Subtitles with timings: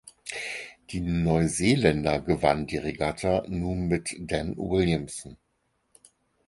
[0.89, 5.37] Die Neuseeländer gewannen die Regatta nun mit Dan Williamson.